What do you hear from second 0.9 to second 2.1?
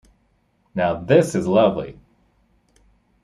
this is lovely!